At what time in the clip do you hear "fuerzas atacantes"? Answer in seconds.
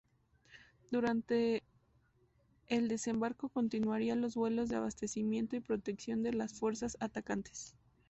6.55-7.75